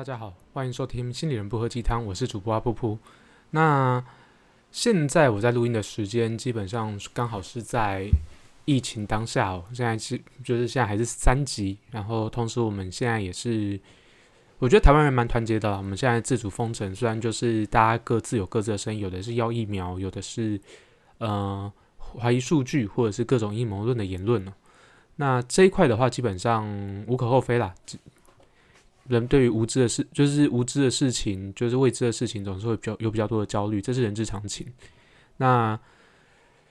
[0.00, 2.96] 大家好，欢迎收听心理人不喝鸡汤，我是主播阿噗噗。
[3.50, 4.02] 那
[4.70, 8.08] 现在我在录音的时间，基本上刚好是在
[8.64, 9.62] 疫情当下哦。
[9.74, 13.78] 现在是就是现在还是三级，然后同时我们现在也是，
[14.58, 15.76] 我觉得台湾人蛮团结的。
[15.76, 20.58] 我们现在自主封城，虽然就是大家各自有各自的声音，有的是要疫苗，有的是
[21.18, 21.70] 呃
[22.18, 24.50] 怀疑数据，或者是各种阴谋论的言论。
[25.16, 26.66] 那这一块的话，基本上
[27.06, 27.74] 无可厚非啦。
[29.10, 34.66] 人对于无知的事，就是无知的事情，就是未知的事情，总是会比较有比较多的焦虑，这是人之常情。
[35.36, 35.78] 那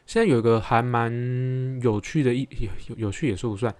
[0.06, 1.12] 现在有一个还蛮
[1.84, 2.48] 有趣的，一
[2.88, 3.74] 有有趣也说不算。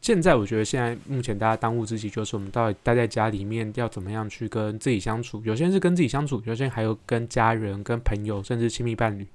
[0.00, 5.40] 现在我觉得现在目前大家当务之急就是我们到底待在家里面要怎么样去跟自己相处。
[5.44, 9.26] 有些人是跟自己相处，有些人还有跟家人、跟朋友，甚至亲密伴侣。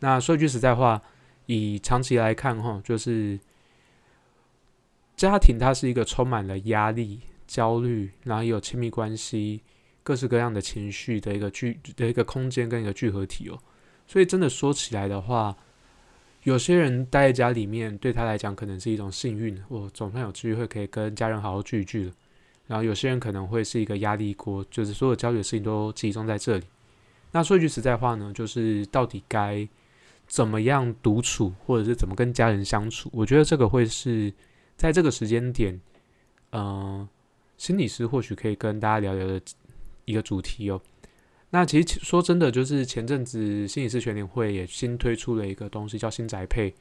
[0.00, 1.00] 那说句实在话，
[1.46, 3.38] 以长期来看，哈，就是
[5.16, 7.20] 家庭它是一个充满了压力。
[7.48, 9.62] 焦虑，然后也有亲密关系，
[10.04, 13.58] 各式各样的情绪的一个聚的一个空间跟一个聚合体哦。
[14.06, 15.56] 所以真的说起来的话，
[16.44, 22.12] 有些人待在家里面，对他来讲可能是一种幸运，我总算有机会可以跟家人好好聚一聚了。
[22.66, 26.64] 然后有些人可能会是一个压力锅，就是所有焦虑的事情都集中在这里。
[27.32, 29.66] 那说句实在话呢，就是到底该
[30.26, 33.10] 怎么样独处，或者是怎么跟家人相处？
[33.12, 34.32] 我觉得这个会是
[34.76, 35.80] 在这个时间点，
[36.52, 37.08] 嗯。
[37.58, 39.40] 心理师或许可以跟大家聊聊的
[40.06, 40.80] 一个主题哦。
[41.50, 46.72] 那其实说真的，就是前阵子心理师全年会也新推出了一个东西，叫新宅配。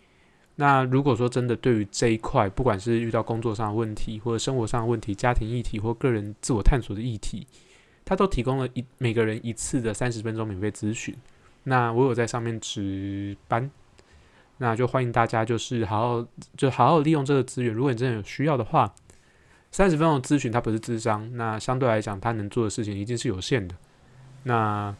[0.55, 7.47] 那如果说真的对于这一块，不管是遇到工作上的问题，或者生活上的问题、家庭议题或个人自我探索的议题，
[8.03, 11.15] 它都提供了一每个人一次的三十分钟免费咨询。
[11.63, 13.71] 那我有在上面值班，
[14.57, 17.73] 那就欢迎大家就是好好就好好利用这个资源。
[17.73, 18.93] 如果你真的有需要的话。
[19.77, 23.75] 三十分钟咨询，它不是智商，那相对来讲，他能做的事情一定是有限的。
[24.41, 24.95] 那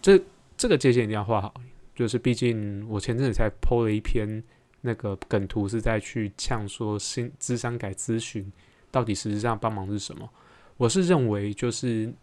[0.00, 0.16] 这
[0.56, 1.52] 这个界限一定要画好，
[1.92, 4.40] 就是毕竟我前阵子才 PO 了一篇
[4.82, 8.48] 那个梗图，是在去呛说新智商改咨询
[8.92, 10.30] 到底实质上帮忙是什么。
[10.76, 12.14] 我是认为，就是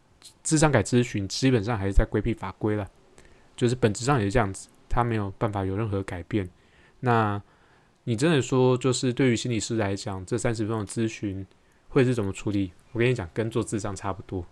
[0.41, 2.89] 智商改咨询基本上还是在规避法规了，
[3.57, 6.49] 就是本质上也是这样子，他没有办法有任何改变。
[7.01, 7.41] 那
[8.05, 11.45] 你真的说，就是对于心理师来讲，这三十分钟咨询。
[11.89, 12.71] 会是怎么处理？
[12.93, 14.45] 我跟你讲，跟做智商差不多。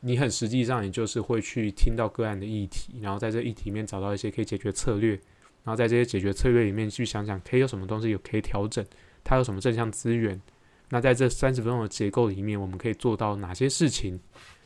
[0.00, 5.10] 你很实际上，你就是会去听到个案的议题，然后在这议题里面找到一些可以解决策略，
[5.64, 8.84] 然后在这些解决策略里面去想想，可以有什么东西有可以调整，
[9.22, 10.40] 它有什么正向资源。
[10.88, 14.18] 那在这三十分钟的结构里面，我们可以做到哪些事情？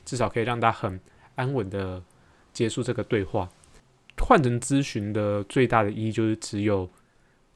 [0.04, 1.00] 至少可以让他很
[1.34, 2.02] 安稳的
[2.52, 3.48] 结束这个对话。
[4.18, 6.88] 换成咨询的最大的意义就是只有，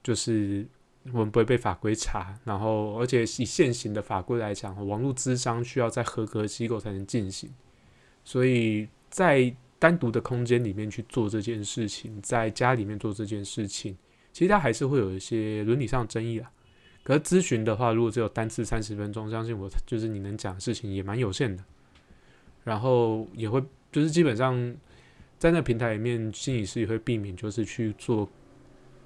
[0.02, 0.66] 就是。
[1.12, 7.48] 我们不会被法规查，然后而且以现行的法规来讲，网络咨商需要在合格机构才能进行，
[8.22, 13.96] 所以在单独的空间里面去做这件事情，在家里面做这件事情，
[14.30, 16.52] 其实它还是会有一些伦理上的争议啊。
[17.02, 21.64] 可是咨询的话，如果只有单次三十分钟，相信我，就是你能讲的事情也蛮有限的，
[22.62, 23.58] 然后也会
[23.90, 24.76] 就是基本上
[25.38, 28.28] 在那平台里面，心理师也会避免就是去做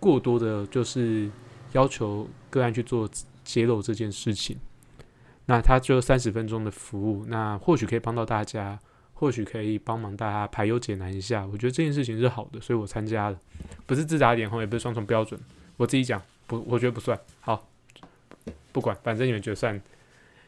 [0.00, 1.30] 过多的，就是。
[1.74, 3.08] 要求个案去做
[3.44, 4.56] 揭露这件事情，
[5.46, 8.78] 那他就三十分钟的服务，那或许可以帮到大家，
[9.12, 11.44] 或许可以帮忙大家排忧解难一下。
[11.44, 13.38] 我觉得这件事情是好的，所以我参加了，
[13.86, 15.38] 不是自打脸红，也不是双重标准。
[15.76, 17.66] 我自己讲不，我觉得不算好，
[18.70, 19.78] 不管，反正你们觉得算，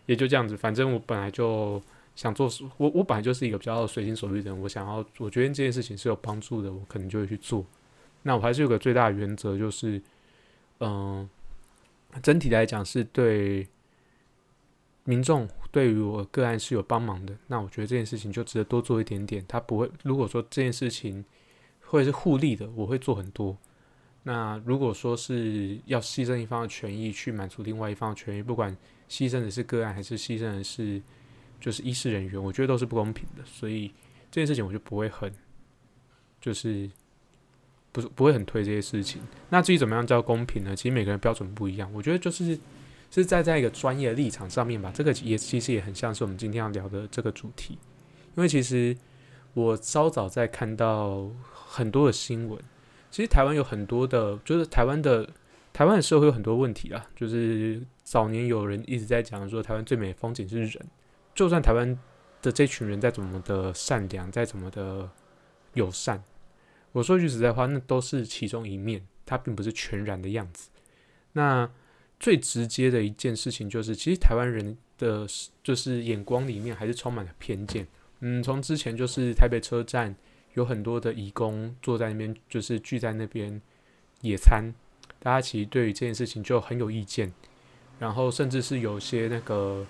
[0.06, 0.56] 也就这样子。
[0.56, 1.82] 反正我本来就
[2.14, 4.60] 想做，我我本来就是一个比较随心所欲的人。
[4.62, 7.66] 我想要，我觉得这件事情是有帮助的，我可能就会去做。
[8.22, 10.00] 那我还是有个最大的原则，就是。
[10.80, 11.28] 嗯，
[12.22, 13.66] 整体来讲是对
[15.04, 17.34] 民众对于我个案是有帮忙的。
[17.46, 19.44] 那我觉得这件事情就值得多做一点点。
[19.48, 21.24] 他不会，如果说这件事情
[21.80, 23.56] 会是互利的，我会做很多。
[24.24, 28.76] 那如果说是要牺牲一方的权益去满足另外一方的权益，不管
[29.08, 31.00] 牺牲的是个案还是牺牲的是
[31.58, 33.44] 就是医师人员，我觉得都是不公平的。
[33.44, 33.88] 所以
[34.30, 35.32] 这件事情我就不会很
[36.40, 36.90] 就是。
[37.96, 39.22] 不是不会很推这些事情。
[39.48, 40.76] 那至于怎么样叫公平呢？
[40.76, 41.90] 其实每个人标准不一样。
[41.94, 42.58] 我觉得就是
[43.10, 44.92] 是在在一个专业立场上面吧。
[44.94, 47.78] 这个也其实也很像是我们今天要聊的这个主题。
[48.34, 48.94] 因为其实
[49.54, 52.60] 我稍早在看到很多的新闻，
[53.10, 55.26] 其实台湾有很多的，就是台湾的
[55.72, 57.06] 台湾的社会有很多问题啊。
[57.16, 60.86] 就是早年有人一直在讲说，台湾最美的风景是人。
[61.34, 61.98] 就算台湾
[62.42, 65.08] 的这群人再怎么的善良，再怎么的
[65.72, 66.22] 友善。
[66.96, 70.70] 我说句实在话，那都是其中一面，它并不是全然的样子。
[71.34, 71.70] 那
[72.18, 75.26] 最直接的一件事情就是，其实台湾人的
[75.62, 77.86] 就是眼光里面还是充满了偏见。
[78.20, 80.16] 嗯，从之前就是台北车站
[80.54, 83.60] 有很多的义工坐在那边，就是聚在那边
[84.22, 84.72] 野餐，
[85.18, 87.30] 大家其实对于这件事情就很有意见。
[87.98, 89.86] 然后甚至是有些那个，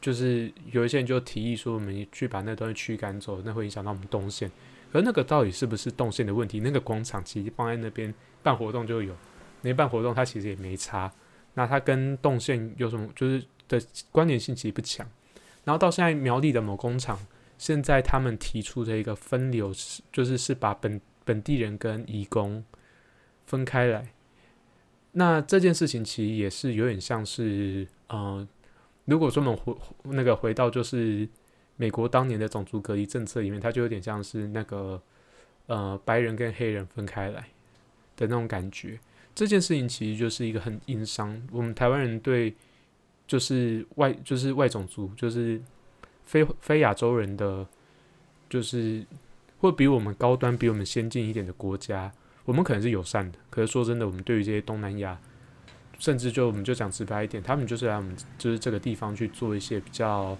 [0.00, 4.48] 就是有一些人就提议说，我们去把那东西驱赶走，那会影响到我们动线。
[4.92, 6.60] 而那个到底是不是动线的问题？
[6.60, 9.14] 那个广场其实放在那边办活动就有，
[9.62, 11.12] 那办活动它其实也没差。
[11.54, 15.06] 那它跟动线有什么就是的关联性其实不强。
[15.64, 17.18] 然后到现在苗栗的某工厂，
[17.58, 22.64] 现在他们提出的一个分流是，就是是把本本地人跟移工
[23.46, 24.08] 分开来。
[25.12, 28.46] 那这件事情其实也是有点像是，呃，
[29.04, 31.28] 如果说我们回那个回到就是
[31.80, 35.00] 美国当年的种族隔离政策里面，它就有点像是那个
[35.64, 37.40] 呃白人跟黑人分开来
[38.16, 39.00] 的那种感觉。
[39.34, 41.40] 这件事情其实就是一个很硬伤。
[41.50, 42.54] 我们台湾人对
[43.26, 45.58] 就是外就是外种族就是
[46.26, 47.66] 非非亚洲人的，
[48.50, 49.02] 就是
[49.60, 52.12] 会比我们高端、比我们先进一点的国家。
[52.44, 55.18] 我们可能是友善的，可是说真的，我们对于这些东南亚，
[55.98, 60.36] 甚至就我们就讲直白一点，他们就是来我们就是这个地方去做一些比较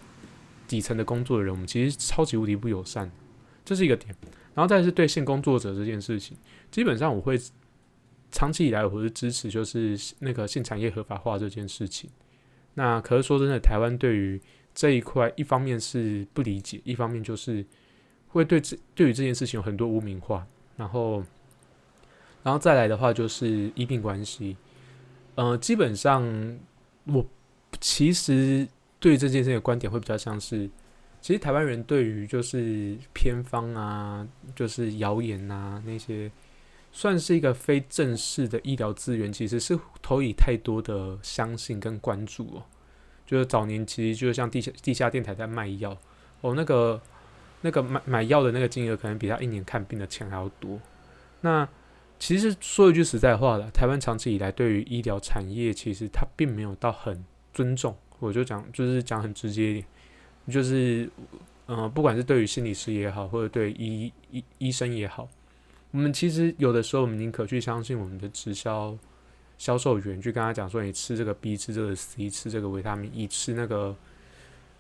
[0.71, 3.11] 底层的工作的人，我们其实超级无敌不友善，
[3.65, 4.15] 这是一个点。
[4.55, 6.37] 然后再是对性工作者这件事情，
[6.71, 7.37] 基本上我会
[8.31, 12.09] 长期以来我是支持就是那个性产业合法化这件事情。
[12.75, 14.41] 那可是说真的，台湾对于
[14.73, 17.67] 这一块，一方面是不理解，一方面就是
[18.29, 20.47] 会对这对于这件事情有很多污名化，
[20.77, 21.25] 然后。
[22.43, 24.57] 然后再来的话就是医病关系，
[25.35, 26.59] 呃，基本上
[27.05, 27.23] 我
[27.79, 28.67] 其实
[29.01, 30.71] 对这件事的观点会比较像是，
[31.21, 34.25] 其实台湾人对于就是偏方啊，
[34.55, 36.31] 就是谣言啊那些，
[36.93, 42.63] 算是一个非正式的医疗资源，其实是投以太多的相信跟关注哦。
[43.27, 45.97] 就是早年其实就像地下地下电台在卖药
[46.43, 47.01] 哦，那个
[47.63, 50.79] 那个买买药的那个金额可能比他一年看病的钱还要多，
[51.41, 51.69] 那。
[52.23, 57.25] 其实说一句实在话的，台湾长期以来对于医疗产业，其实它并没有到很
[57.55, 57.97] 尊重。
[58.21, 59.87] 我就讲，就是讲很直接一点，
[60.49, 61.11] 就是，
[61.67, 65.29] 呃，不管是对于心理师也好，或者对医医医生也好，
[65.91, 68.97] 我们其实有的时候，我们宁可去相信我们的直销
[69.59, 73.97] 销售员，去跟他讲说，你吃这个 B，吃这个 C，吃这个维他命 E，吃那个，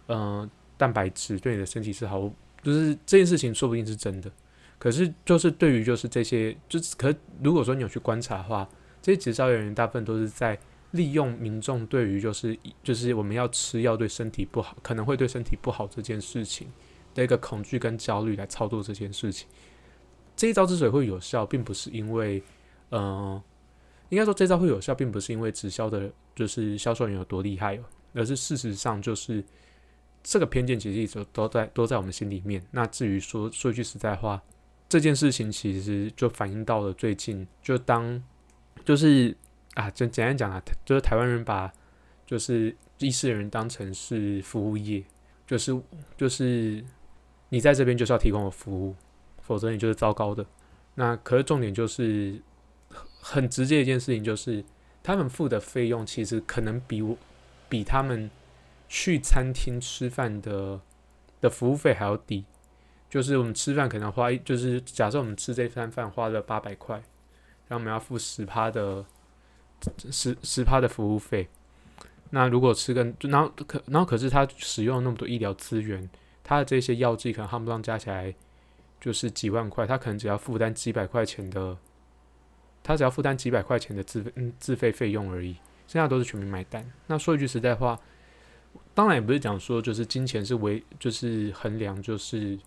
[0.06, 2.31] 呃，蛋白质对你的身体是好，
[2.62, 4.31] 就是这件事情说不定是真的。
[4.78, 8.66] 可是，就是对于就是这些，就是可如果说你有去观察的话，
[9.02, 10.58] 这些直销人员大部分都是在
[10.92, 16.69] 利用民众对于就是就是我们要吃药对身体不好，可能会对身体不好这件事情
[17.14, 19.46] 的一个恐惧跟焦虑来操作这件事情。
[20.37, 22.42] 这一招之所以会有效，并不是因为，
[22.88, 23.42] 呃，
[24.08, 27.84] 应该说这招会有效，并不是因为直销的就是销售员有多厉害哦，
[28.14, 29.44] 而是事实上就是
[30.22, 32.62] 这个偏见其实一直都在都在我们心里面。
[32.70, 34.40] 那至于说说句实在话。
[34.88, 38.20] 这件事情其实就反映到了最近，就当
[38.84, 39.36] 就是
[39.75, 41.72] 啊，就简单讲啊，就是台湾人把
[42.26, 45.02] 就是医师人当成是服务业，
[45.46, 45.81] 就是
[46.17, 46.84] 就是
[47.50, 48.94] 你在这边就是要提供我服务，
[49.40, 50.44] 否则你就是糟糕的。
[50.94, 52.40] 那可是重点就是
[53.20, 54.65] 很直接一件事情，就是
[55.03, 57.17] 他们付的费用其实可能比我
[57.69, 58.31] 比他们
[58.89, 60.81] 去餐厅吃饭的
[61.41, 62.44] 的服务费还要低。
[63.08, 66.96] 就是我们吃饭可能花，就是假设我们吃这餐饭花了八百块，
[67.67, 69.05] 然后我们要付十趴的
[70.10, 71.49] 十十趴的服务费。
[72.31, 76.08] 那如果吃个，然后可然后可是他使用了那么多医疗资源，
[76.44, 78.34] 他的这些药剂可能夯不啷加起来
[79.01, 81.77] 就是几万块，他可能只要负担几百块钱的，
[82.82, 85.55] 他只要负担几百块钱的自费嗯自费费用而已，
[85.87, 86.89] 剩下都是全民买单。
[87.06, 87.99] 那说一句实在话，
[88.94, 92.58] 当然也不是讲说就是金钱是唯就是衡量就是。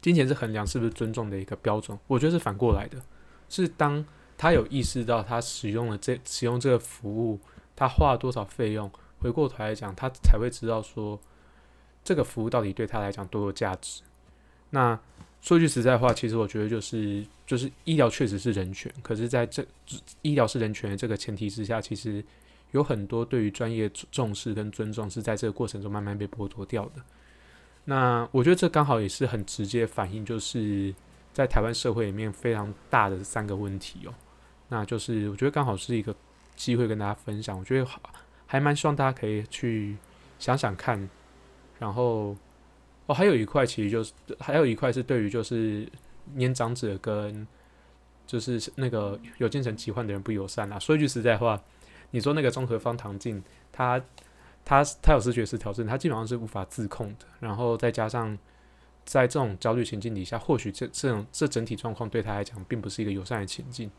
[0.00, 3.02] 金钱是衡量是不是尊重的一个标准，我觉得是反过来的，
[3.48, 4.02] 是当
[4.38, 7.38] 他有意识到他使用了这使用这个服务，
[7.76, 11.20] 他花了多少费用，回过头来讲，他才会知道说
[12.04, 14.02] 这个服务到底对他来讲多有价值。
[14.70, 14.98] 那
[15.40, 19.64] 说句实在话，其实我觉得就是就是医疗确实是人权，可是在这
[20.22, 22.24] 医疗是人权的这个前提之下，其实
[22.70, 27.02] 有很多对于专业重视跟尊重是在这个过程中慢慢被剥夺掉的。
[27.84, 30.94] 那我觉得这刚好也是很直接反映，就是
[31.32, 34.12] 在台湾社会里面非常大的三个问题哦。
[34.68, 36.14] 那就是我觉得刚好是一个
[36.56, 37.86] 机会跟大家分享，我觉得
[38.46, 39.96] 还蛮希望大家可以去
[40.38, 41.08] 想想看。
[41.78, 42.36] 然后
[43.06, 45.88] 哦，还有一块其实就是还有一块是对于就是
[46.34, 47.46] 年长者跟
[48.26, 50.78] 就是那个有精神疾患的人不友善啊。
[50.78, 51.58] 说一句实在话，
[52.10, 53.98] 你说那个综合方唐镜，他
[54.64, 57.26] 他他有视觉失调症，他基本上是无法自控的。
[57.40, 58.36] 然后再加上
[59.06, 63.90] 在这种焦虑情境底下，或许这这种这整体状况对他来讲并不是一个友善的情境。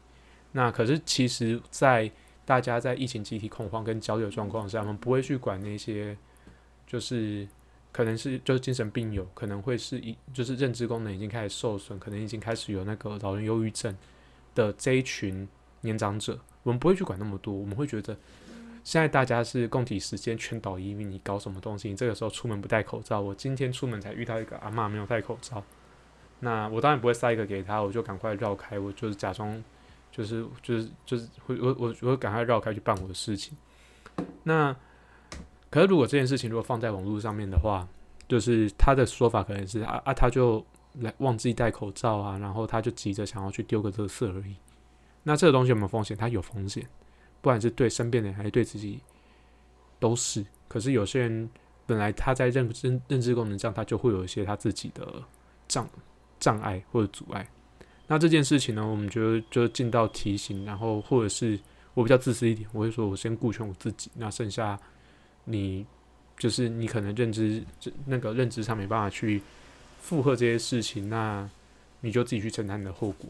[0.52, 2.12] 那可是其实，在
[2.44, 6.18] 大家在疫情集体恐慌跟焦虑的状况下，我们不会去管那些，
[6.88, 7.48] 就是
[7.92, 13.96] 可能是就是精神病友，可能会是一就是认知功能已经开始受损，可能已经开始有那个老人忧郁症
[14.56, 15.48] 的这一群
[15.82, 18.18] 年长者，我们不会去管那么多，我们会觉得
[18.84, 21.90] 现在大家是共体时间全岛移民，你搞什么东西？
[21.90, 25.64] 你这个时候出门不戴口罩，我今天出门才遇到一个阿妈没有戴口罩，
[26.40, 29.64] 那我当然不会塞一个给他，我就赶快绕开，我就是假装。
[30.12, 33.58] 就是就是就是会我我我赶快绕开去办我的事情。
[34.44, 34.76] 那
[35.70, 37.88] 可是如果这件事情如果放在网络上面的话，
[38.28, 44.56] 就是他的说法可能是啊啊他就来忘记戴口罩啊，然后他就急着想要去丢个垃圾而已。
[45.24, 46.18] 那这个东西有没有风险？
[46.18, 46.84] 它有风险，
[47.42, 49.00] 不管是对身边的人还是对自己
[50.00, 50.46] 都是。
[50.68, 51.50] 可是有些人
[51.86, 55.22] 本来他在认认认知功能上，他就会有一些他自己的
[55.68, 55.88] 障
[56.40, 57.48] 障碍或者阻碍。
[58.12, 61.58] 那这件事情呢，我们就就尽到提醒，然后或者是
[61.94, 64.78] 我比较自私一点，我会说我先顾全我自己，那剩下
[65.46, 65.86] 你
[66.38, 67.64] 就是你可能认知
[68.08, 69.42] 那个认知上没办法去
[70.02, 71.48] 负荷这些事情，那
[72.02, 73.30] 你就自己去承担你的后果。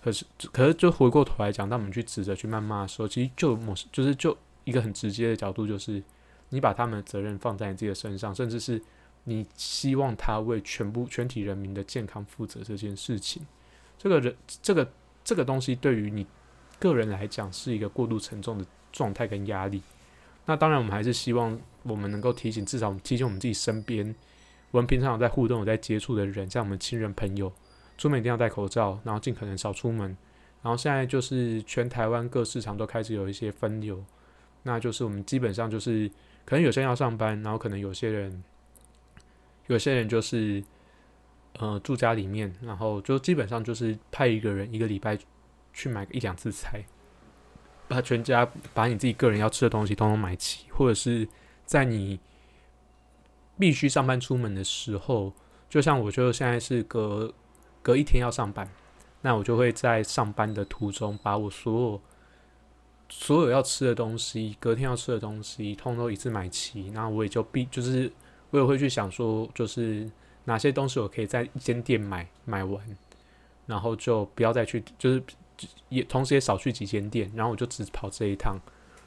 [0.00, 6.00] 可是可是就回过头来讲，当我们去指责、去谩骂的时候，其实就某就是就一个很直接的角度，就是
[6.50, 8.80] 你把他们的责任放在你自己的身上，甚至是
[9.24, 13.44] 你希望他为全部全体人民的健康负责这件事情。
[14.04, 14.92] 这个人，这个
[15.24, 16.26] 这个东西对于你
[16.78, 19.80] 个人来讲是一个过度沉重的状态跟压力。
[20.44, 24.14] 那当然，我们还是希望我们能够提醒，至少提醒我们自己身边，
[24.72, 27.50] 我们平常有在互动、有在接触的人，像我们亲人朋友，
[27.96, 30.14] 出门一定要戴口罩，然后尽可能少出门。
[30.62, 34.04] 然后现在就是全台湾各市场都开始有一些分流，
[34.64, 36.10] 那就是我们基本上就是
[36.44, 38.44] 可能有些人要上班，然后可能有些人，
[39.68, 40.62] 有些人就是。
[41.60, 45.16] 呃，住家里面，然后就基本上就是派一个人一个礼拜
[45.72, 46.84] 去买一两次菜，
[47.86, 51.28] 把全家把你自己个人要吃的东西通通买齐，或者是
[51.64, 52.18] 在你
[53.56, 55.32] 必须上班出门的时候，
[55.68, 57.32] 就像我就现在是隔
[57.82, 58.68] 隔一天要上班，
[59.22, 62.00] 那我就会在上班的途中把我所有
[63.08, 68.10] 所有要吃的东西，隔天要吃的东西，通通一次买齐，那我也就必就是
[68.50, 70.10] 我也会去想说，就是。
[70.44, 72.84] 哪些东西我可以在一间店买买完，
[73.66, 75.22] 然后就不要再去，就是
[75.88, 78.58] 也同时也少去几间店，然后我就只跑这一趟。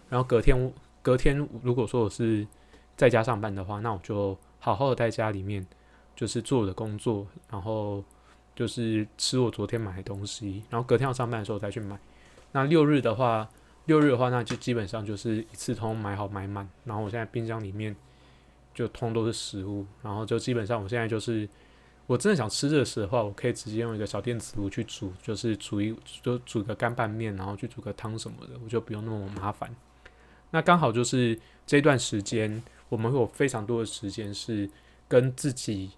[0.09, 2.47] 然后隔天隔天如果说我是
[2.95, 5.65] 在家上班的话，那我就好好的在家里面
[6.15, 8.03] 就是做我的工作，然后
[8.55, 11.99] 就是吃我昨天买的东西，然后隔天要上班的时候再去买。
[12.51, 13.47] 那六日的话，
[13.85, 17.95] 六日的话那就基本上就是一次通买好买满，然后我现在冰箱里面。
[18.77, 21.49] 就通都是食物，然后就基本上我现在就是，
[22.05, 29.75] 我真的想吃热食的话，我可以直接用一个小电磁炉去煮，就是煮一就煮个干拌面，然后去煮个汤什么的，我就不用那么麻烦。
[30.51, 34.69] 那刚好就是这段时间，我们会有非常多的时间是
[35.07, 35.89] 跟自己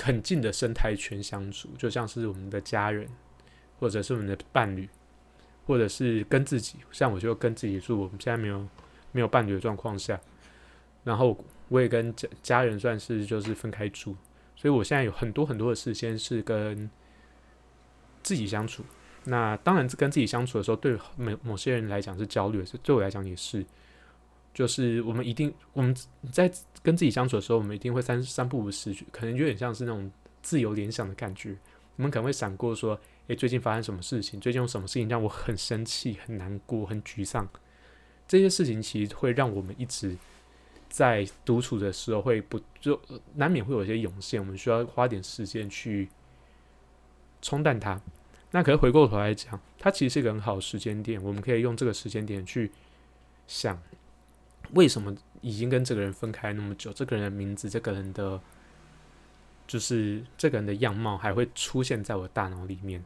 [0.00, 3.08] 很近的生态圈相处，就像是我们的家人，
[3.80, 4.88] 或者是我们的伴侣，
[5.66, 8.68] 或者是跟自己，像我就跟自己住，我们现在没有
[9.10, 10.20] 没有伴侣的状况下，
[11.02, 11.36] 然后。
[11.68, 14.16] 我也跟家家人算是就是分开住，
[14.54, 16.88] 所以我现在有很多很多的时间是跟
[18.22, 18.84] 自己相处。
[19.24, 23.66] 那当然，跟自己相处的时候，对某某些人来讲是焦虑，是对我来讲也是。
[24.54, 25.94] 就是我们一定我们
[26.32, 26.50] 在
[26.82, 30.10] 跟自己相处的时候，我们一定会三三不五时，可能有点像是那种
[30.42, 31.56] 自由联想的感觉。
[31.96, 34.40] 我们可能会闪过说：“诶，最近发生什么事情？
[34.40, 37.48] 最近有什么事情让我很生气、很难过、很沮丧？”
[38.28, 40.16] 这些事情其实会让我们一直。
[40.88, 42.98] 在独处的时候，会不就
[43.34, 46.08] 难免会有一些涌现，我们需要花点时间去
[47.42, 48.00] 冲淡它。
[48.52, 52.70] 那可是回过头来讲，它其实是一个很好的时间点，我们可以用这个时间点去
[53.46, 53.78] 想，
[54.72, 58.40] 为什么已经跟这个人分开那么久，这个人的名字，这个人的，
[59.66, 63.04] 就是这个人的样貌还会出现在我大脑里面。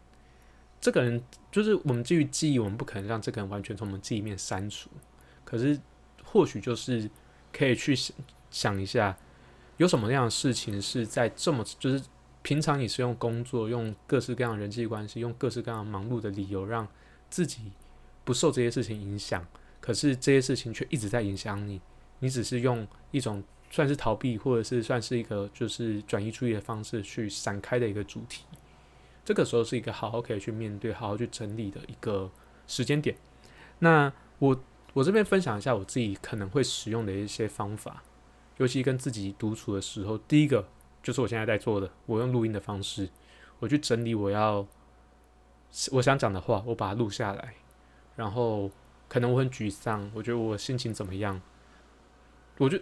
[0.81, 1.21] 这个人
[1.51, 4.91] 就是我们基于记忆，我们不可能让这个人完全从我们记忆面删除。
[5.45, 5.81] 可是
[6.23, 7.11] 或许就是。
[7.53, 8.17] 可以去想
[8.51, 9.17] 想一下，
[9.77, 12.03] 有什么样的事情是在这么就是
[12.43, 16.87] 平常你是用工作、用各式各样的人际关系、用各式各样忙碌的理由，让
[17.29, 17.73] 自己
[18.25, 19.47] 不受这些事情影响，
[19.81, 21.81] 可是这些事情却一直在影响你。
[22.21, 28.45] 你只是用一种算是逃避，或者是算是一个就是转移注意的方式去闪开的一个主题。
[29.25, 32.31] 这个时候是一个好好可以去面对、好好去整理的一个
[32.67, 33.17] 时间点。
[33.79, 34.61] 那我。
[34.93, 38.03] 我这边分享一下我自己可能会使用的一些方法，
[38.57, 40.69] 尤其跟自己独处的时候，第一个
[41.03, 43.09] 就是我现在在做的，我用录音的方式，
[43.61, 44.67] 我去整理我要
[45.93, 47.55] 我想讲的话，我把它录下来，
[48.17, 48.71] 然后
[49.09, 51.41] 可能我很沮丧，我觉得我心情怎么样，
[52.59, 52.79] 我就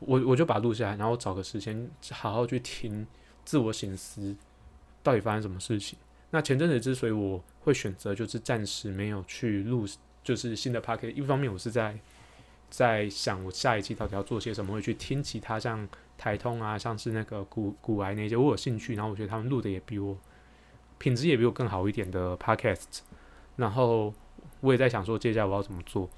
[0.00, 3.06] 我我就把它录下来，然后找个时间好好去听，
[3.44, 4.36] 自我醒思，
[5.02, 5.96] 到底发生什么事情。
[6.30, 9.86] 那前阵子之所以我会选择就是暂时没有去录。
[10.22, 11.98] 就是新的 p a c k e t 一方面我是在
[12.68, 20.16] 在想我下一期到底要做些什么，会去听其他像台通啊，像是那个古古癌那些，我有兴趣，然后我觉得他们录的也比我
[20.98, 23.00] 品质也比我更好一点的 podcast，
[23.56, 24.14] 然后
[24.60, 26.08] 我也在想说接下来我要怎么做。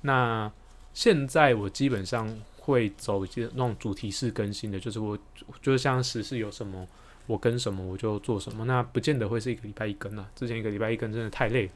[0.00, 0.50] 那
[0.94, 5.16] 现在我基本上会走一些那种主题式更新的，就是我
[5.62, 6.88] 就是像时事有什么
[7.26, 11.70] 我跟什么我就做什么，那不见得会是一个礼拜一更啊，之前一个礼拜一更真的太累，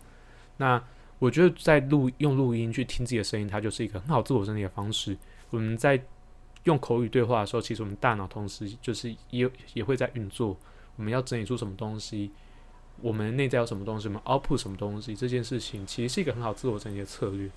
[0.56, 0.82] 那。
[1.18, 5.16] 我觉得在录用录音去听自己的声音，它就是一个很好自我整理的方式。
[5.50, 6.02] 我们在
[6.64, 10.56] 用口语对话的时候，其实我们大脑同时就是也也会在运作。
[10.96, 12.30] 我们要整理出什么东西，
[13.00, 17.50] 我们内在有什么东西，我们 output 什么东西，这件事情其实是一个很好自我整理的策略。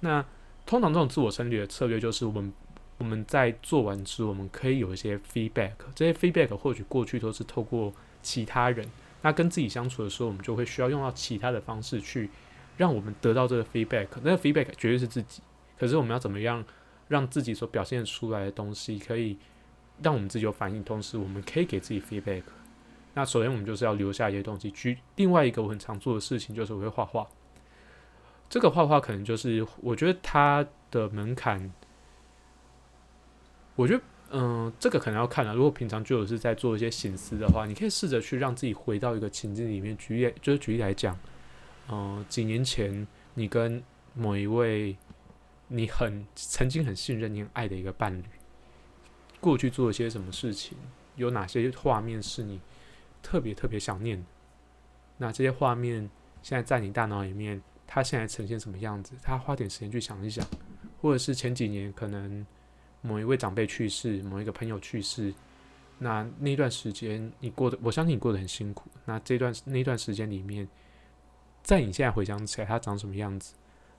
[0.00, 0.24] 那
[0.64, 2.52] 通常这种自我整理的策略，就是我们
[2.98, 5.72] 我们在做完之后，我们可以有一些 feedback。
[5.94, 8.86] 这些 feedback 或许过去都是透过其他人，
[9.22, 12.30] 那跟自己相处的时候，我们就会需要用到其他的方式去。
[12.80, 15.42] 让我们得到这个 feedback，那个 feedback 绝对是自己。
[15.78, 16.64] 可是我们要怎么样
[17.08, 19.36] 让自己所表现出来的东西可以
[20.02, 22.42] 让我们自己有反应，同时我们可以给自己 feedback？
[23.12, 24.70] 那首先我们就是要留下一些东西。
[24.70, 27.28] 举另外一个我很常做的事情就是我会画画。
[28.48, 31.70] 这个画画可能就是我觉得它的门槛，
[33.76, 35.54] 我觉得嗯，这个可能要看了。
[35.54, 39.94] 如果平常就有是在做一些醒思的话，你可以试着去让自己回到一个情境里面。
[39.98, 41.14] 举例就是举例来讲。
[41.88, 43.82] 嗯，几年前你跟
[44.14, 44.96] 某一位
[45.68, 48.24] 你很曾经很信任、你很爱的一个伴侣，
[49.40, 50.76] 过去做了些什么事情？
[51.16, 52.60] 有哪些画面是你
[53.22, 54.24] 特别特别想念？
[55.18, 56.08] 那这些画面
[56.42, 59.14] 现在在你大脑里面，它现在呈现什么样子？
[59.22, 60.46] 他花点时间去想一想，
[61.00, 62.46] 或者是前几年可能
[63.00, 65.34] 某一位长辈去世，某一个朋友去世，
[65.98, 68.90] 那那段时间你过得，我相信你过得很辛苦。
[69.04, 70.68] 那这段那段时间里面。
[71.62, 73.54] 在你现在回想起来，他长什么样子？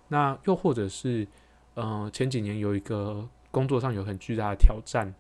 [0.10, 1.28] 那又或者是，
[1.76, 5.14] 呃，前几年有一个工作上有很巨大的挑战，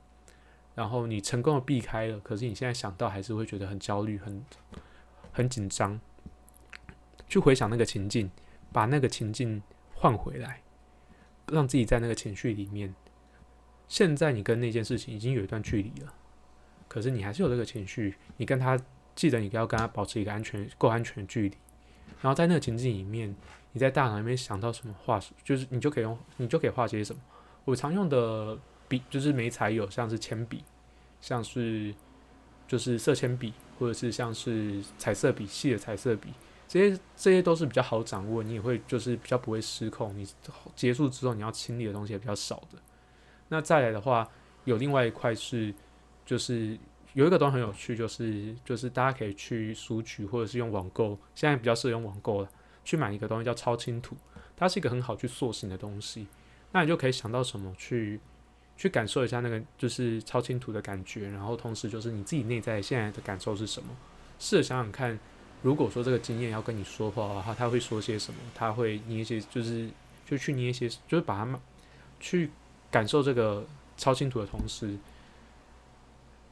[0.75, 4.45] 然后你成功的避开了，可是你现在想到还是会觉得很焦虑、很
[5.31, 5.99] 很紧张。
[7.27, 8.29] 去回想那个情境，
[8.73, 9.63] 把那个情境
[9.95, 10.61] 换回来，
[11.47, 12.93] 让自己在那个情绪里面。
[13.87, 16.13] 现在你跟那件事情已经有一段距离了，
[16.89, 18.77] 可是你还是有这个情绪，你跟他
[19.15, 21.55] 记得你要跟他保持一个安全、够安全的距离。
[22.19, 23.33] 然后在那个情境里面，
[23.71, 27.21] 你在大脑里面想到什么话，就是你就可以用，你就可以画些什么。
[27.63, 30.63] 我常用的笔就是眉彩有，像是铅笔，
[31.21, 31.93] 像是
[32.67, 36.33] 就是色铅笔，或者是像是彩色笔，细的彩色笔，
[36.67, 40.15] 这些这些都是比较好掌握，你也会就是比较不会失控。
[40.17, 40.27] 你
[40.75, 42.77] 结束之后你要清理的东西也比较少的。
[43.49, 44.29] 那再来的话，
[44.65, 45.73] 有另外一块是
[46.25, 46.77] 就是。
[47.13, 52.49] 有一个东西很有趣，就是就是大家可以去书局或者是用网购，现在比较适合用网购了，
[52.85, 54.15] 去买一个东西叫超轻图，
[54.55, 56.27] 它是一个很好去塑形的东西。
[56.71, 58.17] 那你就可以想到什么去
[58.77, 63.89] 去感受一下那个就是超轻图的感觉，然后同时就是你自己内在现在的感受是什么？
[64.39, 65.19] 试着想想看，
[65.61, 68.39] 如果说这个经验要跟你说话的话，他会说些什么？
[68.55, 69.89] 他会捏一些，就是
[70.25, 71.59] 就去捏一些，就是把它
[72.21, 72.49] 去
[72.89, 73.65] 感受这个
[73.97, 74.95] 超轻图的同时。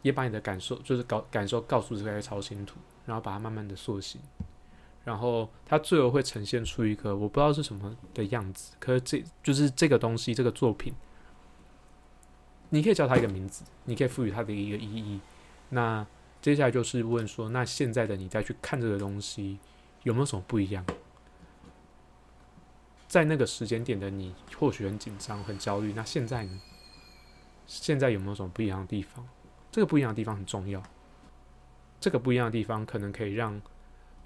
[0.01, 4.19] 也把你的感受，就是感感受告诉这个超星图，然后把它慢慢的塑形，
[5.03, 8.73] 然后它最后会呈现出一个我不知道是什么的样子。
[8.79, 10.93] 可是这就是这个东西，这个作品，
[12.69, 15.19] 你可以叫它一个名字，你可以赋予它的一个意义。
[15.69, 16.05] 那
[16.41, 19.59] 接下来就是问说，那现在的你再去看这个东西，
[20.03, 20.85] 有没有什么不一样？
[23.07, 25.93] 在那个时间点的你，或许很紧张、很焦虑。
[25.93, 26.61] 那现在呢？
[27.65, 29.27] 现在有没有什么不一样的地方？
[29.71, 30.81] 这个不一样的地方很重要。
[31.99, 33.61] 这个不一样的地方可能可以让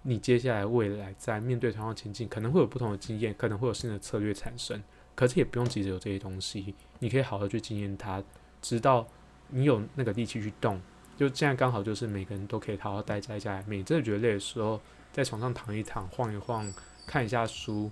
[0.04, 4.84] 你接下来未来在面对同样的情境，可能会有不同的经验，可能会有新的策略产生。
[5.16, 8.24] 可是也不用急着有这些东西，你可以好好去经验它，
[8.62, 9.08] 直到
[9.50, 10.82] 你有那个力气去动。
[11.16, 16.74] 就现在刚好就是每个人都可以好好待在家里面，真的觉得累的时候，在床上躺一躺，晃一晃，
[17.06, 17.92] 看一下书，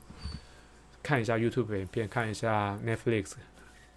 [1.03, 3.33] 看一下 YouTube 影片，看一下 Netflix。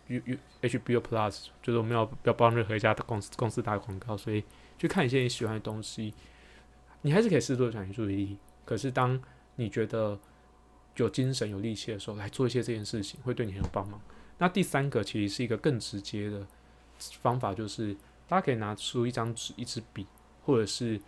[0.08, 4.44] U U H B O Plus 就是我们要不要帮任何一家公司公司打广告，所以
[4.78, 6.12] 去看一些你喜欢的东西，
[7.02, 8.38] 你还是可以适度转移注意力。
[8.64, 9.20] 可是当
[9.56, 10.18] 你觉得
[10.96, 14.00] 有精神、有力气的时候来做一些这件事情，会对你很有帮忙。
[14.38, 16.46] 那第三个其实是一个更直接的
[17.20, 17.94] 方法，就是
[18.26, 20.06] 大家可以拿出一张纸、一支笔，
[20.44, 21.00] 或者是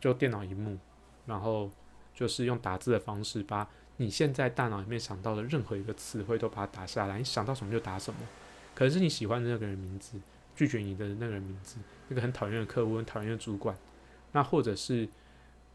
[0.00, 0.78] 就电脑荧幕，
[1.26, 1.70] 然后
[2.14, 7.18] 就是用打字的方式，把你现在大脑里面想到的任何一个词汇都把它打下来。
[7.18, 8.20] 你想到什么就打什么，
[8.74, 10.18] 可能是你喜欢的那个人名字，
[10.56, 11.76] 拒绝你的那个人名字，
[12.08, 13.76] 那个很讨厌的客户、很讨厌的主管，
[14.32, 15.08] 那或者是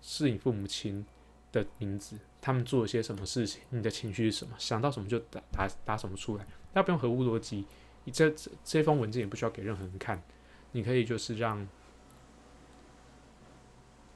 [0.01, 1.05] 是你父母亲
[1.51, 2.17] 的名字。
[2.41, 3.61] 他们做了些什么事情？
[3.69, 4.53] 你的情绪是什么？
[4.57, 7.65] 想到什么就打打打什么出来，那不用合乎逻辑。
[8.03, 10.21] 你这这这封文件也不需要给任何人看，
[10.73, 11.65] 你可以就是让，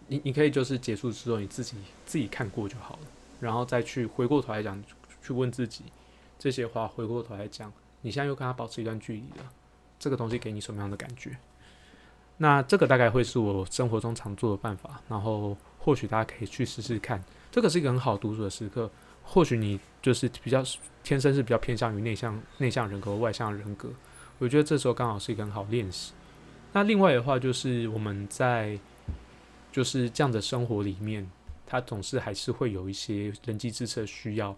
[0.08, 3.08] 你你可以就是结束之后你自己自己看过就好了，
[3.40, 4.84] 然后再去回过头来讲，
[5.22, 5.84] 去问自己
[6.40, 6.88] 这些话。
[6.88, 7.72] 回过头来讲，
[8.02, 9.46] 你现在又跟他保持一段距离了，
[10.00, 11.38] 这个东西给你什么样的感觉？
[12.38, 17.24] 那这个大概会是我生活中常做的办法，然后或许大家可以去试试看。
[17.52, 18.90] 这个是一个很好读书的时刻，
[19.24, 20.64] 或许你就是比较
[21.04, 23.90] 天生是比较偏向于内向内向人格和、外向人格，
[24.38, 26.14] 我觉得这时候刚好是一个很好练习。
[26.74, 28.80] 那另外的话，就是我们在
[29.72, 31.28] 就是这样的生活里面，
[31.68, 34.58] 它总是还是会有一些人际支持的需要。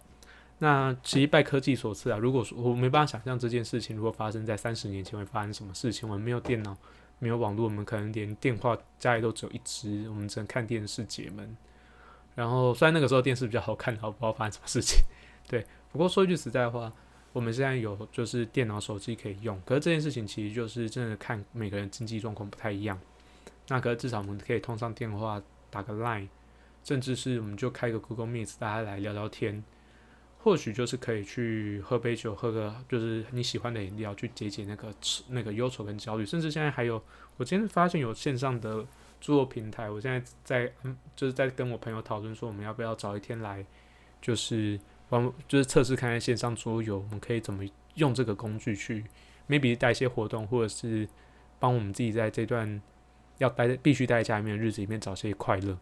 [0.58, 6.76] 那其实拜科技所赐啊，如果说我没办法想象这件事情如果发生在三十年前会发生什么事情，我们没有电脑、
[7.18, 11.56] 没有网络，我们可能连电话家里都只有一支，我们只能看电视解闷。
[12.34, 15.02] 然后虽然那个时候电视比较好看，好不知道发生什么事情。
[15.48, 16.92] 对，不过说一句实在话，
[17.32, 19.60] 我们现在有就是电脑、手机可以用。
[19.64, 22.98] 可是这件事情其实就是真的看每个人经济状况不太一样。
[23.68, 26.28] 那可是至少我们可以通上电话，打个 Line，
[26.84, 29.62] 甚至是我们就开个 Google Meet，大家来聊聊天。
[30.38, 34.94] 或许就是可以去喝杯酒，喝个就是你喜欢的饮料，去解解那个
[35.28, 36.24] 那个忧愁跟焦虑。
[36.24, 37.02] 甚至现在还有，
[37.36, 38.86] 我今天发现有线上的。
[39.20, 40.72] 桌游平台，我现在在，
[41.14, 43.62] 就是在跟我朋友讨论说，我们要不要找一天来，
[44.18, 47.62] 就是玩，就是测试看看线上桌游，我们可以怎么
[47.96, 49.04] 用这个工具去
[49.46, 51.06] ，maybe 带一些活动，或者是
[51.58, 52.80] 帮我们自己在这段
[53.36, 55.78] 要待在必须待在家里面的日子里面找些快乐。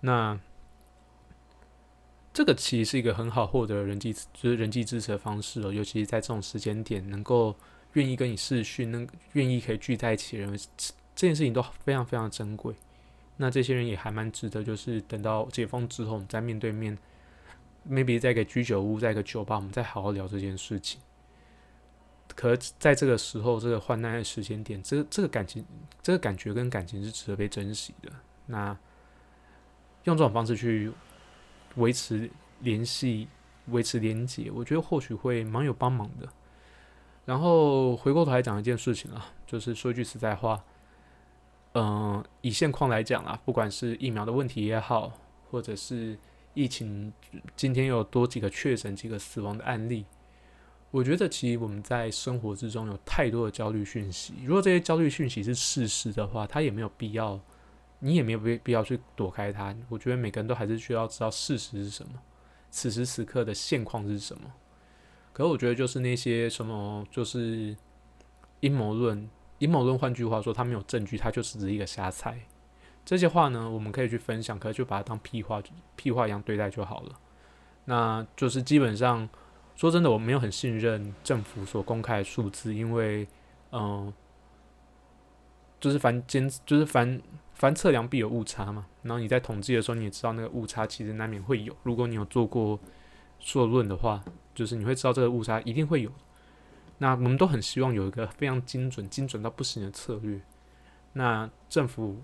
[0.00, 0.38] 那
[2.32, 7.56] 这个其实是一个很好获得人际，就是人际支持的方式哦，尤其是在这种时间点，能够
[7.94, 10.58] 愿意跟你视讯，能愿意可以聚在一起的人。
[11.14, 12.74] 这件事情都非常非常珍贵，
[13.38, 16.98] 那这些人也还蛮值得，就是等到解封之后，我们再面对面
[17.88, 21.00] ，maybe 在一个居酒屋，在一个酒吧，我们再好好聊这件事情。
[22.34, 25.64] 可在这个时候，这个患难的时间点，这这个感情，
[26.02, 28.12] 这个感觉跟感情是值得被珍惜的。
[28.44, 28.76] 那
[30.06, 30.90] 用这种方式去
[31.76, 32.28] 维持
[32.60, 33.28] 联系、
[33.68, 36.28] 维持连接，我觉得或许会蛮有帮忙的。
[37.24, 40.64] 然后回过头来讲一件事情啊，就是说句实在话。
[41.78, 45.12] 嗯，以现况来讲啊，不管是疫苗的问题也好，
[45.50, 46.16] 或者是
[46.54, 47.12] 疫情
[47.54, 50.06] 今天有多几个确诊、几个死亡的案例，
[50.90, 54.32] 我觉得其实我们在生活之中有太多的焦虑讯息。
[54.42, 57.38] 如果这些焦虑讯息是事实的话，它也没有必要，
[57.98, 59.74] 你也没有必必要去躲开它。
[59.88, 62.12] 我觉得每个人都还是需要知道事实是什么，
[62.70, 64.52] 此时此刻的现况是什么。
[65.32, 67.76] 可我觉得就是那些什么，就是
[68.60, 69.28] 阴谋论。
[69.58, 72.38] 阴谋论，换句话说，他没有证据，他就只是一个瞎猜。
[73.06, 75.62] 这些话呢，我们可以去分享，可就把它当屁话、
[75.94, 77.18] 屁话一样对待就好了。
[77.86, 79.26] 那就是基本上，
[79.74, 83.26] 说真的，我没有很信任政府所公开的数字，因为，
[83.72, 84.12] 嗯，
[85.80, 87.20] 就是凡监，就是凡
[87.54, 88.86] 凡测量必有误差嘛。
[89.02, 91.76] 然后你在统计的时候，你也知道那个误差其实难免会有。
[91.82, 92.78] 如果你有做过
[93.38, 96.10] 硕论的话，就是你会知道这个误差一定会有。
[96.98, 100.40] 那我们都很希望有一个非常精准、精准到不行的策略。
[101.12, 102.16] 那政府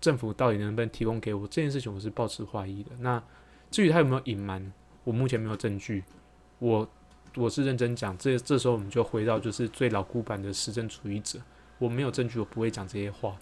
[0.00, 2.90] 政府到底能不能提供给我这件事情，我是抱持怀疑的。
[3.00, 3.22] 那
[3.70, 4.72] 至于他有没有隐瞒，
[5.04, 6.04] 我目前没有证据。
[6.58, 6.88] 我
[7.36, 11.40] 我是认真讲，这这时候我们就回到就是最老古板的实证主义者。
[11.78, 13.36] 我没有证据，我不会讲这些话。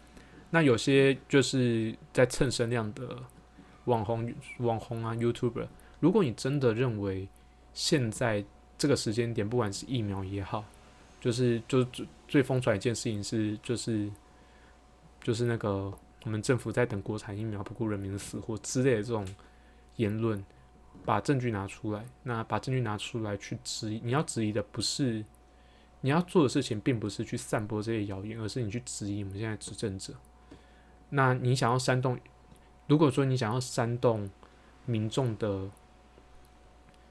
[0.50, 3.18] 那有些就是在蹭声量的
[3.86, 5.66] 网红网红啊，YouTuber，
[5.98, 7.28] 如果你真的认为
[7.72, 8.44] 现在
[8.78, 10.64] 这个时间点，不管是疫苗也好，
[11.20, 14.10] 就是就最最疯传一件事情是，就是
[15.22, 15.92] 就是那个
[16.24, 19.26] 我们政府在等国产疫苗，不顾人民的死活之类的这种
[19.96, 20.42] 言论，
[21.04, 25.24] 把证据拿出来，那把证据拿出来去质疑，你要质疑的不是
[26.06, 30.14] 你要做的事情，并不是去散播这些谣言，而是你去质疑我们现在执政者。
[31.10, 32.16] 那你想要煽动，
[32.86, 34.30] 如果说你想要煽动
[34.84, 35.68] 民众的，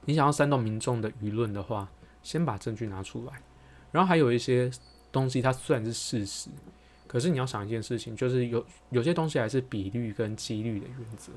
[0.06, 1.90] 你想要煽动民众的舆论的话，
[2.24, 3.34] 先把证据拿出来。
[3.92, 4.72] 然后还有一些
[5.12, 6.50] 东西，它虽然是事实，
[7.06, 11.34] 可是你要想一件事情，就是有有些东西还是比率跟几率的原则。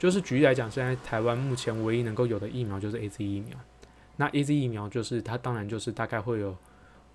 [0.00, 3.56] 就是举例来讲，现在台湾目前唯一能够有的疫苗就是 A Z 疫苗。
[4.16, 6.56] 那 A Z 疫苗就是它当然就是大概会有，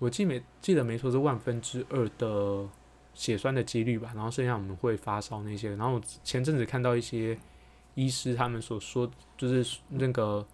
[0.04, 2.68] 我记没记得没错是万分之二的
[3.14, 5.74] 血栓的几率吧，然后剩下我们会发烧那些。
[5.76, 7.38] 然后前阵子看到一些
[7.94, 10.46] 医师他们所说，就是那个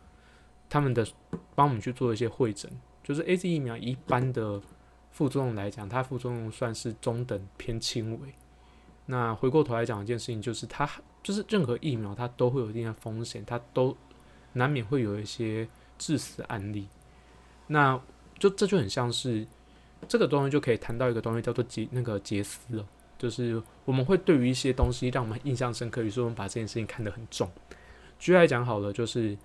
[0.69, 1.05] 他们的
[1.55, 2.71] 帮我们去做一些会诊，
[3.03, 4.63] 就是 A Z 疫苗一般的
[5.11, 8.35] 副作用来讲，它副作用算是中等偏轻微。
[9.07, 10.89] 那回过头来讲一件事情，就是它
[11.23, 13.97] 就是任何疫苗它都会有一定的风险，它都
[14.53, 15.69] 难免会有一些。
[16.03, 16.89] 致死案例，
[17.67, 18.01] 那
[18.41, 19.47] 就这就很像是
[20.09, 22.85] 这个东西就可以谈到一个东西叫做结那个结思了，
[23.17, 27.49] 就是我们会对于一些东西让我们印象深刻，于是我们把这件事情看得很重。
[28.19, 29.37] 举例来讲好了，就是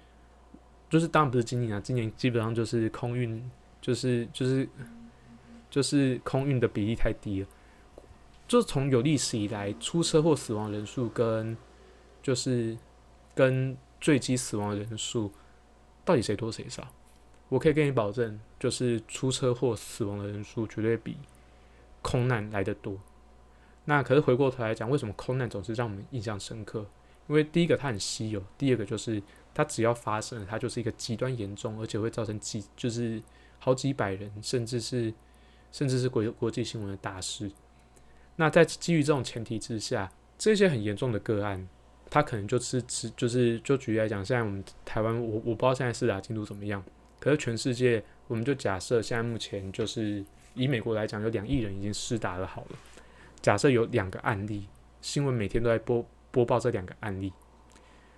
[0.90, 4.68] 就是当然不是今年啊，今年基本上就是空运，就是就是
[5.70, 7.48] 就是空运的比例太低了，
[8.48, 11.56] 就是从有历史以来出车祸死亡人数跟
[12.24, 12.78] 就是
[13.36, 15.32] 跟坠机死亡人数。
[16.06, 16.88] 到底谁多谁少？
[17.50, 21.18] 我可以跟你保证，就是出车祸死亡的人数绝对比
[22.02, 22.98] 空难来的多。
[23.86, 26.86] 那可是回过头来讲，为什么空难总是让我们印象深刻？
[27.28, 29.22] 因为第一个它很稀有，第二个就是
[29.54, 33.22] 它只要发生了，它就是一个极端严重，而且会造成几就是
[33.60, 35.14] 好几百人，甚至是
[35.72, 37.52] 甚至是国国际新闻的大事。
[38.38, 41.68] 那在基于这种前提之下，这些很严重的个案。
[42.08, 46.82] 它可能就是只就是就举例来讲，现在我们台湾，我我不知道现在试打进度怎么样。
[47.26, 52.78] 可是全世界，我们就假设现在目前就是以美国来讲，有两亿人已经施打了好了。
[53.42, 54.68] 假设有两个案例，
[55.02, 57.34] 新闻每天都在播播报这两个案例。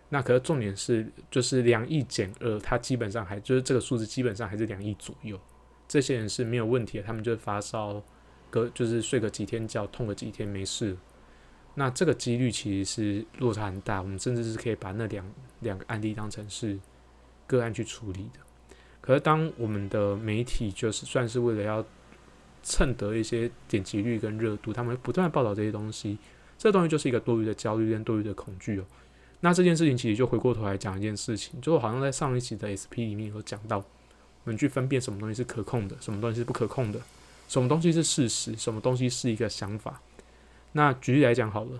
[0.09, 5.39] 那可是重点是，就是两亿减二，它基本上还就是这个数字基本上还是两亿左右。
[5.87, 8.03] 这些人是没有问题的，他们就是发烧，
[8.49, 10.97] 隔就是睡个几天觉，痛个几天没事。
[11.75, 15.25] 那这个几率其实是落差很大，我们甚至是可以把那两
[15.61, 16.77] 两个案例当成是
[17.45, 18.39] 个案去处理的。
[19.01, 21.85] 可是当我们的媒体就是算是为了要
[22.63, 26.17] 蹭得一些点击率跟热度，他们不断报道这些东西，
[26.57, 28.85] 这东西就是一个多余的焦虑跟多余的恐惧哦。
[29.39, 33.85] 那这件事情其实就回过头来讲一件事情，就好像在上一期的 SP 里面有讲到，我
[34.45, 36.99] 们去分辨什么东西是可控的，什么东西是不可控的，
[37.47, 40.01] 什么东西是事实，什么东西是一个想法。
[40.73, 41.79] 那举例来讲好了，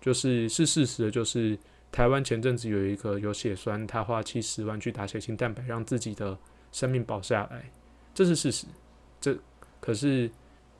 [0.00, 1.58] 就是是事实的，就是
[1.90, 6.38] 台湾前阵子有一个有血栓，他花七十万去打血清蛋白，让自己的
[6.72, 7.70] 生命保下来，
[8.14, 8.66] 这是事实。
[9.20, 9.36] 这
[9.80, 10.30] 可是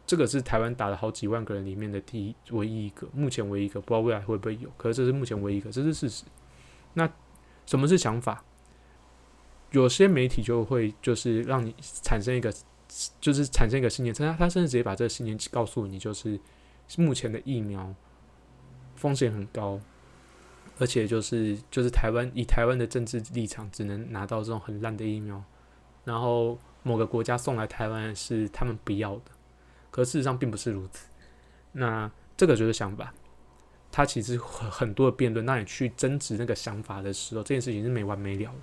[0.06, 4.70] 这个是台湾打了好几万个人里面的第一唯一一个，目前唯一一个，不知道未来会不会有。
[4.76, 6.24] 可是这是目前唯一一个，这是事实。
[6.94, 7.08] 那
[7.66, 8.44] 什么是想法？
[9.72, 12.52] 有些媒体就会就是让你产生一个，
[13.20, 16.38] 就是产生一个信念，他他甚至直接把这个信念告诉你，就是。
[16.96, 17.94] 目前的疫苗
[18.96, 19.78] 风险很高，
[20.78, 25.42] 而且就是就是台湾以台湾的政治立场，只能拿到这种很烂的疫苗，
[26.04, 29.22] 然后某个国家送来台湾是他们不要的，
[29.90, 31.08] 可事实上并不是如此。
[31.72, 33.12] 那这个就是想法，
[33.90, 38.58] 他其实很很多的辩论，那你去争执那个想法的时候，这件事情是没完没了的。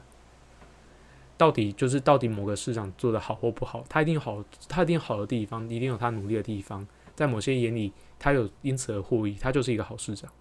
[1.37, 7.91] 到底就是到底某个市长做的好或不好，他一定好，他一定好的地方，一定有他努力的地方，在某些眼里。
[8.17, 10.31] 他有因此而获益，他就是一个好市长。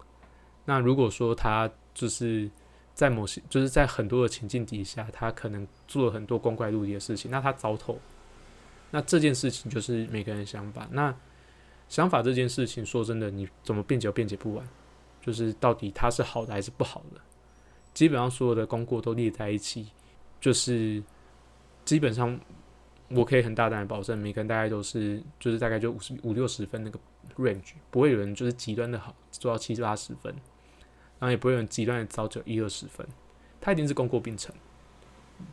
[0.65, 2.49] 那如果说他就是
[2.93, 7.99] 在某些，就是在很多的情境底下，他可能做了很多光怪陆离的事情，那他糟透。
[8.89, 10.87] 那这件事情就是每个人的想法。
[10.91, 11.15] 那
[11.87, 14.67] 想法这件事情，说真的，你怎么辩解辩解不完。
[15.21, 17.21] 就是到底他是好的还是不好的，
[17.93, 19.87] 基本上所有的功过都列在一起，
[20.41, 21.03] 就是
[21.83, 22.39] 基本上
[23.09, 26.99] 我可以很大胆的保证，每个人大概都是，就是大概就五十五六十分那个。
[27.37, 30.33] range 不会有人就是极端的好做到七八十分，
[31.19, 33.05] 然后也不会很极端的糟就一二十分，
[33.59, 34.53] 它一定是功过并成。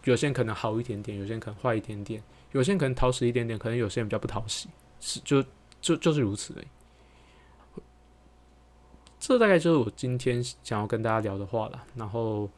[0.04, 2.22] 有些人可能好一点点，有些人可能坏一点点，
[2.52, 4.68] 有些人可能讨喜一点点，可能有些人比较不讨喜，
[5.00, 5.44] 是就
[5.80, 6.66] 就就是如此而已。
[9.18, 11.84] 这大概就是我今天想要跟大家聊的话了。
[11.96, 12.48] 然后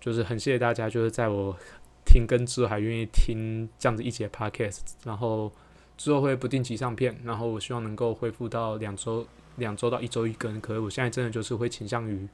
[0.00, 1.56] 就是很谢谢大家，就是在我
[2.04, 5.52] 听更之后还愿意听这样子一节 podcast，然后。
[5.98, 10.60] 之后会不定期上片，然后我希望能够恢复到两周、两周到一周一更。
[10.60, 12.28] 可是我现在真的就是会倾向于，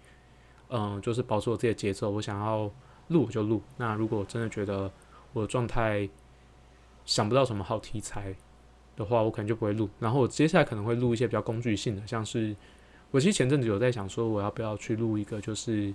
[0.68, 2.10] 嗯，就是保持我自己的节奏。
[2.10, 2.70] 我想要
[3.08, 3.62] 录就录。
[3.76, 4.90] 那如果真的觉得
[5.32, 6.08] 我的状态
[7.04, 8.34] 想不到什么好题材
[8.96, 9.88] 的话，我可能就不会录。
[9.98, 12.54] 然后我接下来可能会录一些比较工具性的，像是
[13.10, 15.92] 我其实前阵子有在想说，我要不要去录一个就是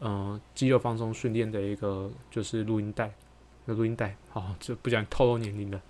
[0.00, 3.12] 嗯肌肉放松训练的一个就是录音带，
[3.64, 5.80] 那录音带，好，就不讲透露年龄了。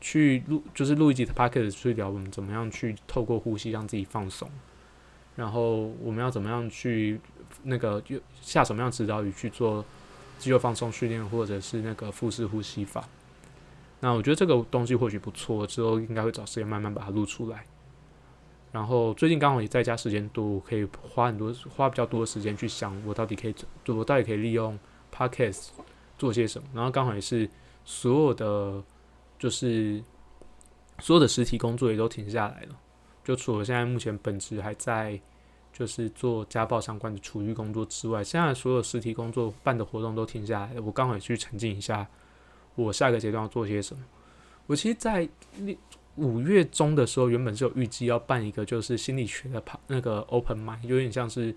[0.00, 4.48] 去录就是录一集的 p o c k e t 去聊我们怎么样去透过呼吸让自己放松，
[5.36, 7.20] 然后我们要怎么样去
[7.64, 8.02] 那个
[8.40, 9.84] 下什么样指导语去做
[10.38, 13.08] 肌肉放松训练，或者是那个腹式呼吸法。
[14.00, 17.64] 那我觉得这个东西或许不错，之后应该会找时间慢慢把它录出来。
[18.70, 24.78] 然后最近刚好也在家时间多，我可以花很多花比较多的时间去想我到底可以做我到底可以利用
[25.12, 25.70] podcast
[26.16, 26.68] 做些什么。
[26.74, 27.48] 然后刚好也是
[27.84, 28.80] 所有的
[29.38, 30.02] 就是
[30.98, 32.78] 所有的实体工作也都停下来了，
[33.24, 35.20] 就除了现在目前本职还在
[35.72, 40.82] 就是做家暴相关的处遇工作之外，现在所有实体工作办的活动都停下来了。
[40.82, 42.06] 我刚好也去沉浸一下。
[42.74, 44.04] 我下一个阶段要做些什么？
[44.68, 45.28] 我其实，在
[46.14, 51.52] 五月中的时候，原本是有预计要办一个就是心理学的跑那个 open mind，有点像是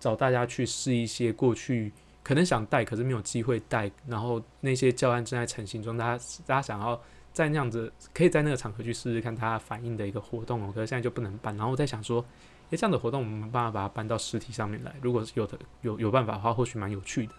[0.00, 1.92] 找大家去试一些过去
[2.22, 6.98] 可能想带可是没有机会带，然后那些教案正在成型中，大家大家想要
[7.32, 10.72] 在那样子可以在那个场合去试试看他反应的一个活动哦。
[10.74, 12.24] 可是现在就不能办，然后我在想说，
[12.70, 14.94] 诶，这样的活动我们没办法把它搬到实体上面来。
[15.00, 17.32] 如果是有的有有办法的话，或许蛮有趣的。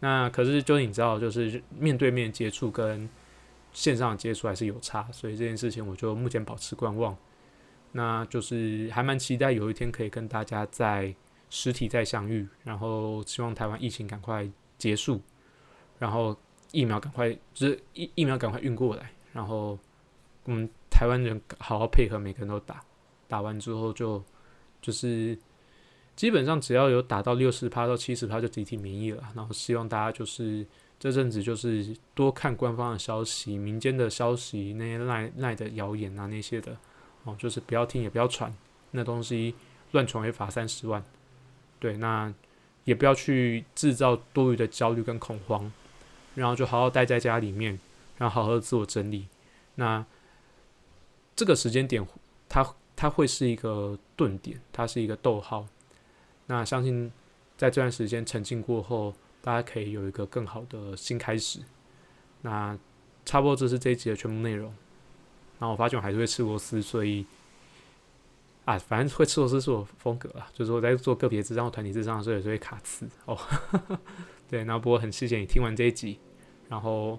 [0.00, 3.08] 那可是，就你知道，就是面对面接触跟
[3.72, 7.16] 线上接触还是有差，所以这件事情我就目前保持观望。
[7.92, 11.14] 那就是还蛮期待有一天可以跟大家在
[11.50, 15.20] 实体再相遇，然后希望台湾疫情赶快结束，
[15.98, 16.36] 然后
[16.72, 19.78] 疫苗赶快就是疫疫苗赶快运过来，然后
[20.44, 22.82] 我们台湾人好好配合，每个人都打，
[23.28, 24.20] 打完之后就
[24.80, 25.38] 就是。
[26.14, 30.64] 基本上只要有打到六十趴到七十趴就集体免疫了，然后希望大家就是
[31.00, 36.76] 这阵子就是多看官方的消息、民间的消息、那些赖赖的谣言啊那些的
[37.24, 38.54] 哦，就是不要听也不要传，
[38.90, 39.54] 那东西
[39.92, 41.02] 乱传会罚三十万。
[41.80, 42.32] 对，那
[42.84, 45.72] 也不要去制造多余的焦虑跟恐慌，
[46.34, 47.78] 然后就好好待在家里面，
[48.18, 49.26] 然后好好的自我整理。
[49.74, 50.04] 那
[51.34, 52.06] 这个时间点，
[52.48, 55.66] 它它会是一个顿点，它是一个逗号。
[56.46, 57.10] 那相信
[57.56, 61.60] 在这段时间沉浸过后，大家可以有一个更好的新开始。
[62.42, 62.78] 那
[63.24, 64.74] 差不多这是这一集的全部内容。
[65.58, 67.24] 然后我发现我还是会吃螺丝，所以
[68.64, 70.50] 啊，反正会吃螺丝是我风格啊。
[70.52, 73.38] 就是我在做个别智商或团体智商的时候，也是会卡词哦。
[74.52, 76.18] 对，那不过很谢谢你听完这一集，
[76.68, 77.18] 然后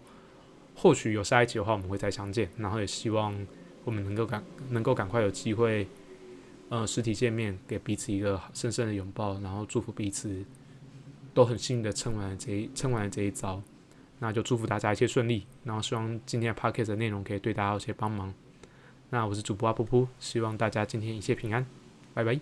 [0.75, 2.47] 或许有下一集的话，我们会再相见。
[2.57, 3.35] 然后也希望
[3.83, 5.87] 我们能够赶能够赶快有机会。
[6.69, 10.45] 呃，实体见面，给彼此一个深深的拥抱，然后祝福彼此
[11.33, 13.59] 都很幸运的撑完这一撑完这一遭，
[14.19, 18.31] 那就祝福大家一切顺利，然后希望今天的 podcast 的内容可以对大家有些帮忙。
[19.09, 21.65] 那我是主播阿噗噗，希望大家今天一切平安，
[22.13, 22.39] 拜拜。